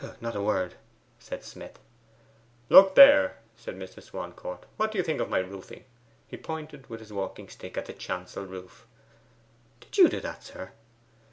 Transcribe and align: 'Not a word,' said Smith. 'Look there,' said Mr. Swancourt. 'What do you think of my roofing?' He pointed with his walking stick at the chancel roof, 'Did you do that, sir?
'Not 0.19 0.35
a 0.35 0.41
word,' 0.41 0.73
said 1.19 1.43
Smith. 1.43 1.77
'Look 2.69 2.95
there,' 2.95 3.37
said 3.55 3.75
Mr. 3.75 4.01
Swancourt. 4.01 4.65
'What 4.75 4.91
do 4.91 4.97
you 4.97 5.03
think 5.03 5.21
of 5.21 5.29
my 5.29 5.37
roofing?' 5.37 5.83
He 6.27 6.37
pointed 6.37 6.89
with 6.89 7.01
his 7.01 7.13
walking 7.13 7.47
stick 7.49 7.77
at 7.77 7.85
the 7.85 7.93
chancel 7.93 8.43
roof, 8.47 8.87
'Did 9.79 9.97
you 9.99 10.09
do 10.09 10.19
that, 10.19 10.43
sir? 10.43 10.71